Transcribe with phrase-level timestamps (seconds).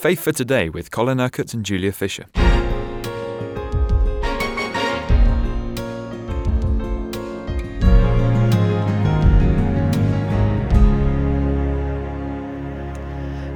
[0.00, 2.24] Faith for Today with Colin Urquhart and Julia Fisher.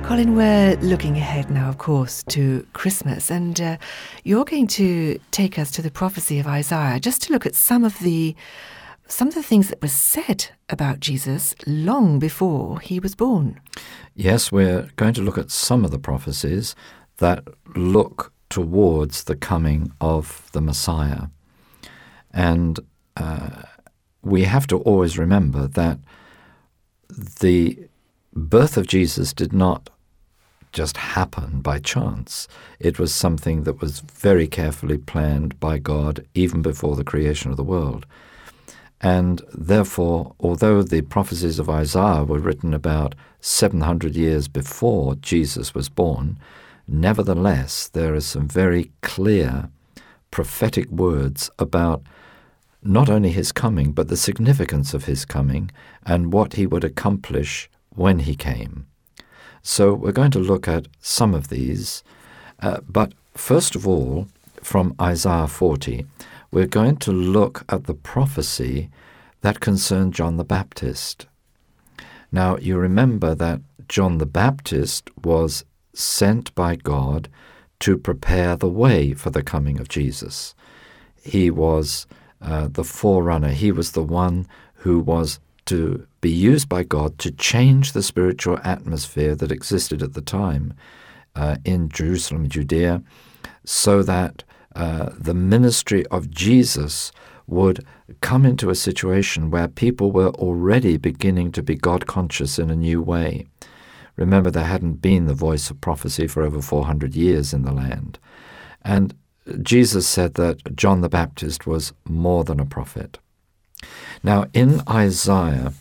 [0.03, 3.79] Colin, we're looking ahead now, of course, to Christmas, and uh,
[4.25, 7.85] you're going to take us to the prophecy of Isaiah just to look at some
[7.85, 8.37] of the
[9.07, 13.61] some of the things that were said about Jesus long before he was born.
[14.14, 16.75] Yes, we're going to look at some of the prophecies
[17.19, 17.45] that
[17.77, 21.27] look towards the coming of the Messiah.
[22.32, 22.80] And
[23.16, 23.62] uh,
[24.23, 25.98] we have to always remember that
[27.41, 27.79] the
[28.32, 29.91] birth of Jesus did not
[30.73, 32.48] just happen by chance.
[32.80, 37.57] It was something that was very carefully planned by God even before the creation of
[37.57, 38.07] the world.
[39.05, 45.91] And therefore, although the prophecies of Isaiah were written about 700 years before Jesus was
[45.91, 46.39] born,
[46.89, 49.69] nevertheless, there are some very clear
[50.30, 52.02] prophetic words about
[52.83, 55.71] not only his coming, but the significance of his coming
[56.07, 58.87] and what he would accomplish when he came.
[59.61, 62.02] So we're going to look at some of these.
[62.59, 64.28] Uh, but first of all,
[64.62, 66.06] from Isaiah 40,
[66.55, 68.88] we're going to look at the prophecy
[69.41, 71.27] that concerned John the Baptist.
[72.31, 77.28] Now, you remember that John the Baptist was sent by God
[77.81, 80.55] to prepare the way for the coming of Jesus.
[81.21, 82.06] He was
[82.41, 87.33] uh, the forerunner, he was the one who was to be used by God to
[87.33, 90.72] change the spiritual atmosphere that existed at the time
[91.34, 93.03] uh, in Jerusalem, Judea,
[93.65, 94.44] so that
[94.75, 97.12] uh, the ministry of Jesus
[97.47, 97.84] would
[98.21, 102.77] come into a situation where people were already beginning to be God conscious in a
[102.77, 103.47] new way.
[104.17, 108.19] Remember, there hadn't been the voice of prophecy for over 400 years in the land.
[108.83, 109.15] And
[109.62, 113.19] Jesus said that John the Baptist was more than a prophet.
[114.23, 115.75] Now, in Isaiah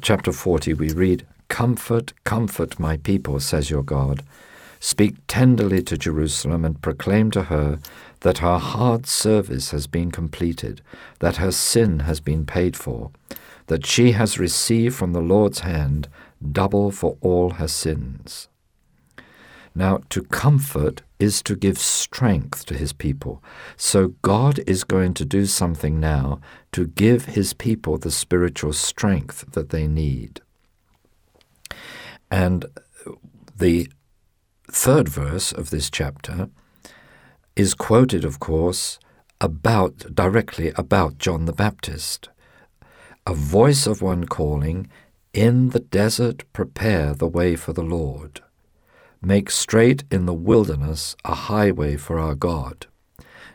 [0.00, 4.22] chapter 40, we read, Comfort, comfort my people, says your God.
[4.82, 7.78] Speak tenderly to Jerusalem and proclaim to her
[8.20, 10.80] that her hard service has been completed,
[11.18, 13.10] that her sin has been paid for,
[13.66, 16.08] that she has received from the Lord's hand
[16.50, 18.48] double for all her sins.
[19.74, 23.42] Now, to comfort is to give strength to his people.
[23.76, 26.40] So God is going to do something now
[26.72, 30.40] to give his people the spiritual strength that they need.
[32.30, 32.64] And
[33.56, 33.90] the
[34.72, 36.48] third verse of this chapter
[37.56, 38.98] is quoted, of course,
[39.40, 42.28] about directly about John the Baptist.
[43.26, 44.88] A voice of one calling,
[45.32, 48.40] In the desert prepare the way for the Lord.
[49.20, 52.86] Make straight in the wilderness a highway for our God.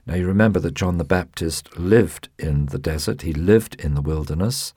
[0.06, 4.02] Now you remember that John the Baptist lived in the desert, he lived in the
[4.02, 4.74] wilderness.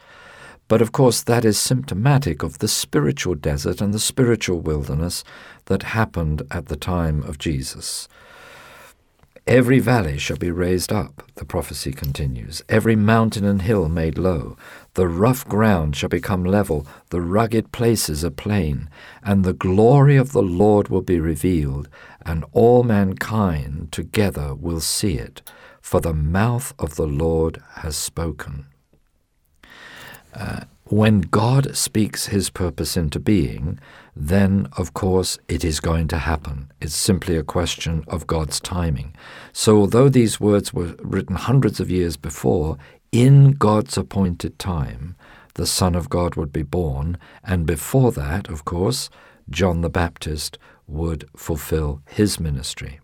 [0.69, 5.25] But of course, that is symptomatic of the spiritual desert and the spiritual wilderness
[5.65, 8.07] that happened at the time of Jesus.
[9.47, 14.59] Every valley shall be raised up, the prophecy continues, every mountain and hill made low.
[14.93, 18.91] The rough ground shall become level, the rugged places a plain,
[19.23, 21.89] and the glory of the Lord will be revealed,
[22.27, 25.41] and all mankind together will see it,
[25.81, 28.67] for the mouth of the Lord has spoken.
[30.39, 33.79] Uh, when God speaks his purpose into being,
[34.17, 36.71] then of course it is going to happen.
[36.81, 39.15] It's simply a question of God's timing.
[39.53, 42.79] So, although these words were written hundreds of years before,
[43.13, 45.17] in God's appointed time,
[45.55, 49.11] the Son of God would be born, and before that, of course,
[49.51, 50.57] John the Baptist
[50.87, 53.01] would fulfill his ministry.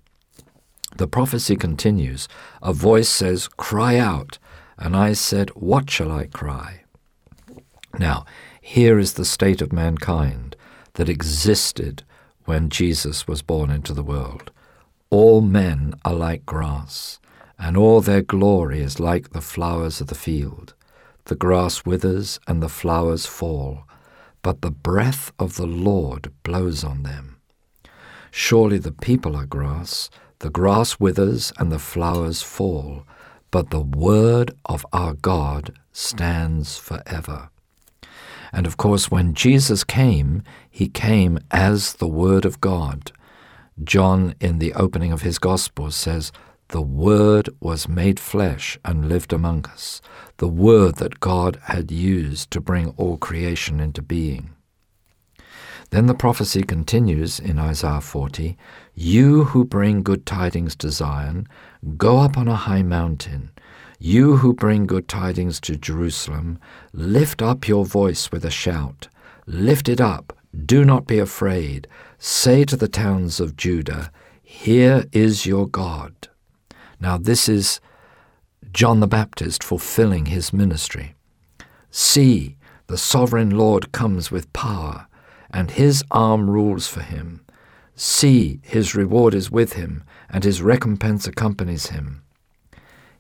[0.96, 2.28] The prophecy continues
[2.62, 4.38] A voice says, Cry out.
[4.78, 6.83] And I said, What shall I cry?
[7.99, 8.25] Now,
[8.60, 10.56] here is the state of mankind
[10.94, 12.03] that existed
[12.44, 14.50] when Jesus was born into the world.
[15.11, 17.20] All men are like grass,
[17.58, 20.75] and all their glory is like the flowers of the field.
[21.26, 23.85] The grass withers and the flowers fall,
[24.43, 27.37] but the breath of the Lord blows on them.
[28.31, 33.06] Surely the people are grass, the grass withers and the flowers fall,
[33.50, 37.50] but the word of our God stands forever.
[38.54, 43.10] And of course, when Jesus came, he came as the Word of God.
[43.82, 46.30] John, in the opening of his Gospel, says,
[46.68, 50.00] The Word was made flesh and lived among us,
[50.36, 54.50] the Word that God had used to bring all creation into being.
[55.90, 58.56] Then the prophecy continues in Isaiah 40
[58.94, 61.48] You who bring good tidings to Zion,
[61.96, 63.50] go up on a high mountain.
[63.99, 66.58] You who bring good tidings to Jerusalem,
[66.93, 69.08] lift up your voice with a shout.
[69.46, 71.87] Lift it up, do not be afraid.
[72.19, 74.11] Say to the towns of Judah,
[74.43, 76.29] Here is your God.
[76.99, 77.81] Now, this is
[78.73, 81.14] John the Baptist fulfilling his ministry.
[81.90, 82.56] See,
[82.88, 85.06] the sovereign Lord comes with power,
[85.52, 87.44] and his arm rules for him.
[87.94, 92.24] See, his reward is with him, and his recompense accompanies him.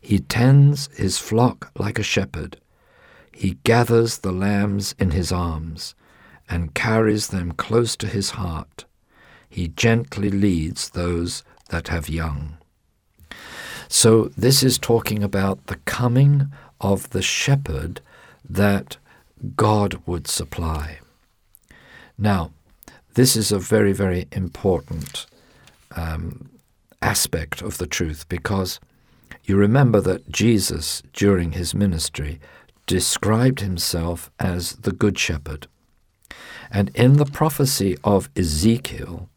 [0.04, 2.58] He tends his flock like a shepherd.
[3.32, 5.94] He gathers the lambs in his arms
[6.46, 8.84] and carries them close to his heart.
[9.48, 12.58] He gently leads those that have young.
[13.88, 16.52] So, this is talking about the coming
[16.82, 18.02] of the shepherd
[18.46, 18.98] that
[19.56, 20.98] God would supply.
[22.18, 22.50] Now,
[23.14, 25.24] this is a very, very important
[25.96, 26.50] um,
[27.00, 28.80] aspect of the truth because
[29.42, 32.40] you remember that Jesus, during his ministry,
[32.86, 35.66] described himself as the Good Shepherd.
[36.70, 39.28] And in the prophecy of Ezekiel,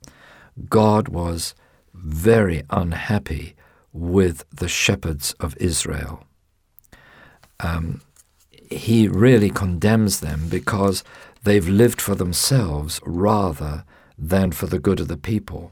[0.70, 1.56] God was
[1.94, 3.56] very unhappy
[3.94, 6.24] with the shepherds of Israel.
[7.60, 8.02] Um,
[8.70, 11.04] he really condemns them because
[11.44, 13.86] they've lived for themselves rather
[14.18, 15.72] than for the good of the people.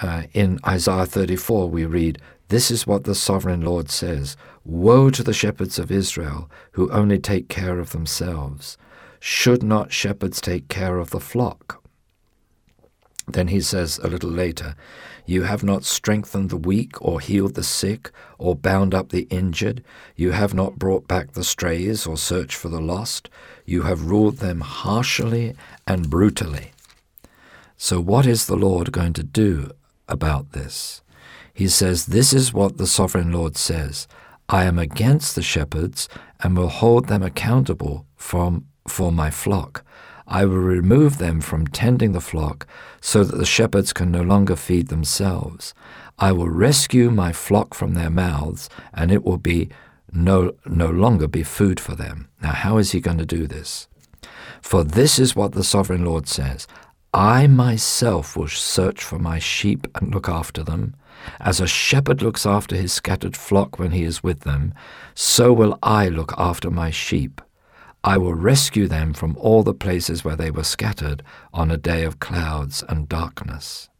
[0.00, 2.20] Uh, in Isaiah 34, we read,
[2.52, 7.18] This is what the sovereign Lord says Woe to the shepherds of Israel who only
[7.18, 8.76] take care of themselves.
[9.20, 11.82] Should not shepherds take care of the flock?
[13.26, 14.76] Then he says a little later,
[15.24, 19.82] You have not strengthened the weak, or healed the sick, or bound up the injured.
[20.14, 23.30] You have not brought back the strays, or searched for the lost.
[23.64, 25.54] You have ruled them harshly
[25.86, 26.72] and brutally.
[27.78, 29.70] So, what is the Lord going to do
[30.06, 31.00] about this?
[31.52, 34.08] He says, This is what the sovereign Lord says
[34.48, 36.08] I am against the shepherds
[36.40, 39.84] and will hold them accountable from, for my flock.
[40.26, 42.66] I will remove them from tending the flock
[43.00, 45.74] so that the shepherds can no longer feed themselves.
[46.18, 49.68] I will rescue my flock from their mouths, and it will be
[50.12, 52.28] no, no longer be food for them.
[52.40, 53.88] Now, how is he going to do this?
[54.60, 56.66] For this is what the sovereign Lord says
[57.14, 60.94] I myself will search for my sheep and look after them.
[61.40, 64.72] As a shepherd looks after his scattered flock when he is with them,
[65.14, 67.42] so will I look after my sheep.
[68.02, 71.22] I will rescue them from all the places where they were scattered
[71.52, 73.90] on a day of clouds and darkness.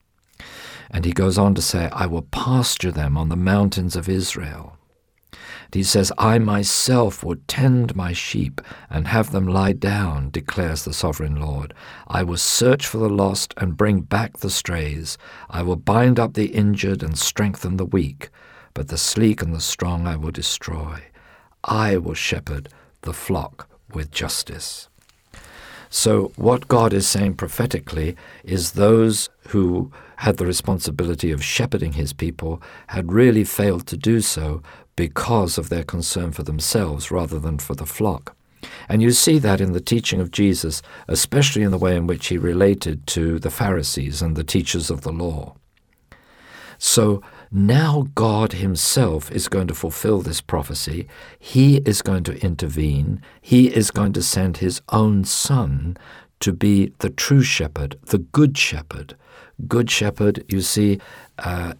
[0.90, 4.78] And he goes on to say, I will pasture them on the mountains of Israel.
[5.72, 8.60] He says, I myself will tend my sheep
[8.90, 11.72] and have them lie down, declares the sovereign Lord.
[12.06, 15.16] I will search for the lost and bring back the strays.
[15.48, 18.28] I will bind up the injured and strengthen the weak,
[18.74, 21.04] but the sleek and the strong I will destroy.
[21.64, 22.68] I will shepherd
[23.00, 24.90] the flock with justice.
[25.94, 32.14] So, what God is saying prophetically is those who had the responsibility of shepherding his
[32.14, 34.62] people had really failed to do so
[34.96, 38.34] because of their concern for themselves rather than for the flock.
[38.88, 42.28] And you see that in the teaching of Jesus, especially in the way in which
[42.28, 45.56] he related to the Pharisees and the teachers of the law.
[46.78, 47.22] So,
[47.52, 51.06] now God Himself is going to fulfill this prophecy.
[51.38, 53.20] He is going to intervene.
[53.40, 55.96] He is going to send His own Son
[56.40, 59.16] to be the true shepherd, the good shepherd.
[59.68, 60.98] Good shepherd, you see,
[61.38, 61.74] uh,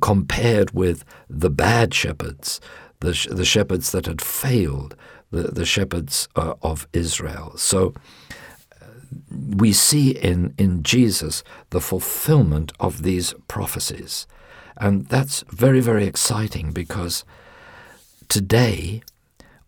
[0.00, 2.60] compared with the bad shepherds,
[3.00, 4.94] the, sh- the shepherds that had failed,
[5.30, 7.56] the, the shepherds uh, of Israel.
[7.56, 7.94] So
[8.80, 8.84] uh,
[9.56, 14.26] we see in, in Jesus the fulfillment of these prophecies.
[14.80, 17.24] And that's very, very exciting because
[18.28, 19.02] today,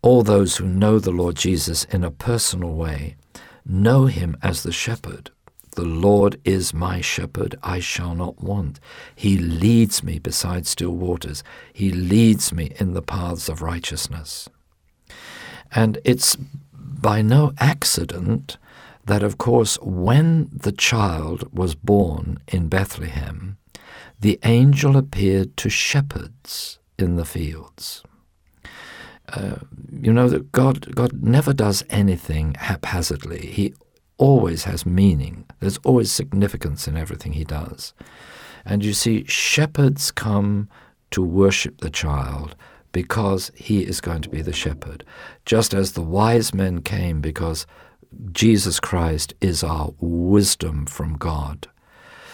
[0.01, 3.15] all those who know the Lord Jesus in a personal way
[3.63, 5.29] know him as the shepherd.
[5.75, 8.79] The Lord is my shepherd, I shall not want.
[9.15, 11.43] He leads me beside still waters.
[11.71, 14.49] He leads me in the paths of righteousness.
[15.71, 16.37] And it's
[16.73, 18.57] by no accident
[19.05, 23.57] that, of course, when the child was born in Bethlehem,
[24.23, 28.03] the angel appeared to shepherds in the fields.
[29.27, 29.57] Uh,
[29.91, 33.47] you know that God, God never does anything haphazardly.
[33.47, 33.73] He
[34.17, 35.45] always has meaning.
[35.59, 37.93] There's always significance in everything he does.
[38.63, 40.69] And you see, shepherds come
[41.11, 42.55] to worship the child
[42.93, 45.03] because he is going to be the shepherd,
[45.45, 47.67] just as the wise men came because
[48.31, 51.67] Jesus Christ is our wisdom from God.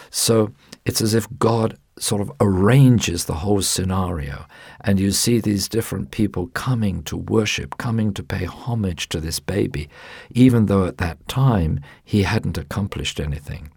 [0.10, 0.52] So
[0.86, 4.46] it's as if God sort of arranges the whole scenario,
[4.82, 9.40] and you see these different people coming to worship, coming to pay homage to this
[9.40, 9.90] baby,
[10.32, 13.70] even though at that time he hadn't accomplished anything.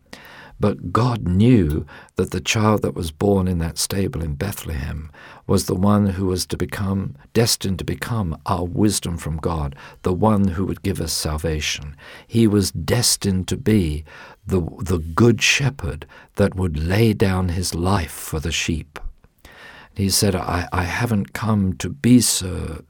[0.60, 5.10] But God knew that the child that was born in that stable in Bethlehem
[5.46, 10.12] was the one who was to become, destined to become our wisdom from God, the
[10.12, 11.96] one who would give us salvation.
[12.26, 14.04] He was destined to be
[14.46, 16.06] the, the good shepherd
[16.36, 18.98] that would lay down his life for the sheep.
[19.94, 22.86] He said, I, I haven't come to be served,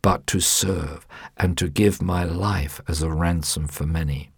[0.00, 4.31] but to serve and to give my life as a ransom for many.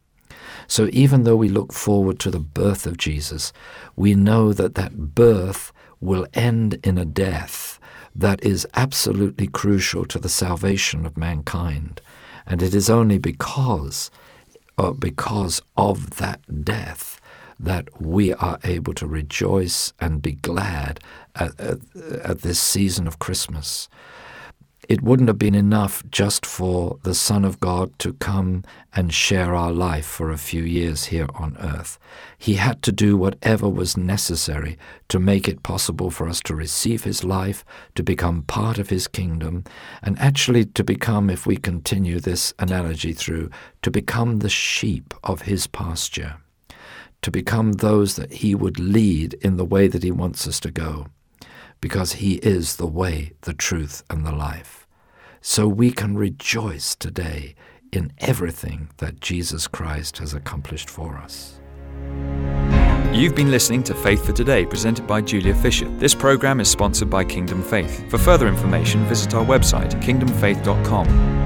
[0.67, 3.53] So even though we look forward to the birth of Jesus,
[3.97, 7.79] we know that that birth will end in a death
[8.15, 12.01] that is absolutely crucial to the salvation of mankind.
[12.47, 14.11] And it is only because,
[14.79, 17.21] uh, because of that death
[17.59, 21.01] that we are able to rejoice and be glad
[21.35, 21.79] at, at,
[22.23, 23.89] at this season of Christmas
[24.89, 29.55] it wouldn't have been enough just for the Son of God to come and share
[29.55, 31.99] our life for a few years here on earth.
[32.39, 37.05] He had to do whatever was necessary to make it possible for us to receive
[37.05, 37.65] His life,
[37.95, 39.65] to become part of His kingdom,
[40.03, 43.51] and actually to become, if we continue this analogy through,
[43.83, 46.37] to become the sheep of His pasture,
[47.23, 50.71] to become those that He would lead in the way that He wants us to
[50.71, 51.07] go
[51.85, 54.87] because He is the way, the truth, and the life.
[55.43, 57.55] So we can rejoice today
[57.93, 61.61] in everything that Jesus Christ has accomplished for us.
[63.13, 65.87] You've been listening to Faith for Today, presented by Julia Fisher.
[65.99, 68.11] This program is sponsored by Kingdom Faith.
[68.11, 71.44] For further information, visit our website, kingdomfaith.com.